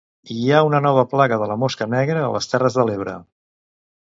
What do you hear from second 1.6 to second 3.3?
mosca negra a les Terres de l'Ebre.